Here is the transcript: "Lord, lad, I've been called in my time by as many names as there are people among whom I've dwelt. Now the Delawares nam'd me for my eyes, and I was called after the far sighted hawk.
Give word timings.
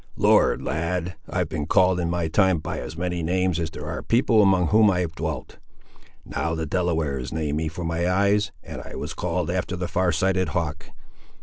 "Lord, 0.17 0.63
lad, 0.63 1.15
I've 1.29 1.47
been 1.49 1.67
called 1.67 1.99
in 1.99 2.09
my 2.09 2.27
time 2.27 2.57
by 2.57 2.79
as 2.79 2.97
many 2.97 3.21
names 3.21 3.59
as 3.59 3.69
there 3.69 3.85
are 3.85 4.01
people 4.01 4.41
among 4.41 4.69
whom 4.69 4.89
I've 4.89 5.13
dwelt. 5.13 5.59
Now 6.25 6.55
the 6.55 6.65
Delawares 6.65 7.31
nam'd 7.31 7.57
me 7.57 7.67
for 7.67 7.83
my 7.83 8.09
eyes, 8.09 8.51
and 8.63 8.81
I 8.81 8.95
was 8.95 9.13
called 9.13 9.51
after 9.51 9.75
the 9.75 9.87
far 9.87 10.11
sighted 10.11 10.49
hawk. 10.57 10.87